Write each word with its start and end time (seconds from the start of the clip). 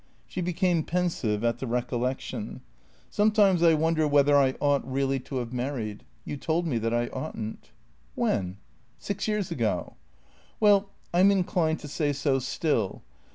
She 0.25 0.41
became 0.41 0.81
pensive 0.83 1.43
at 1.43 1.59
the 1.59 1.67
recollection." 1.67 2.61
Sometimes 3.11 3.61
I 3.61 3.75
wonder 3.75 4.07
whether 4.07 4.35
I 4.35 4.55
ought, 4.59 4.83
really, 4.91 5.19
to 5.19 5.35
have 5.35 5.53
mar 5.53 5.73
ried. 5.75 6.03
You 6.25 6.37
told 6.37 6.65
me 6.65 6.79
that 6.79 6.91
I 6.91 7.05
oughtn't." 7.09 7.69
"When?"" 8.15 8.57
Six 8.97 9.27
years 9.27 9.51
ago."" 9.51 9.97
Well— 10.59 10.89
I 11.13 11.19
'm 11.19 11.29
inclined 11.29 11.81
to 11.81 11.87
say 11.87 12.13
so 12.13 12.39
still. 12.39 13.03